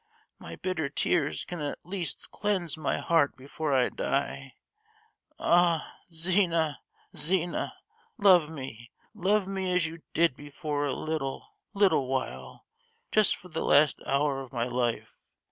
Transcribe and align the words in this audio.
my 0.39 0.55
bitter 0.55 0.89
tears 0.89 1.45
can 1.45 1.61
at 1.61 1.77
least 1.83 2.31
cleanse 2.31 2.75
my 2.75 2.97
heart 2.97 3.37
before 3.37 3.71
I 3.71 3.89
die. 3.89 4.55
Ah! 5.37 5.95
Zina! 6.11 6.79
Zina! 7.15 7.75
love 8.17 8.49
me, 8.49 8.89
love 9.13 9.47
me 9.47 9.71
as 9.71 9.85
you 9.85 10.01
did 10.15 10.35
before 10.35 10.85
for 10.85 10.85
a 10.87 10.95
little, 10.95 11.49
little 11.75 12.07
while! 12.07 12.65
just 13.11 13.35
for 13.35 13.49
the 13.49 13.63
last 13.63 14.01
hour 14.07 14.41
of 14.41 14.51
my 14.51 14.65
life. 14.65 15.19